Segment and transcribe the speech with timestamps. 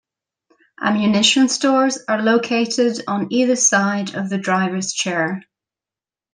[0.81, 5.43] Ammunition stores are located on either side of the driver's chair.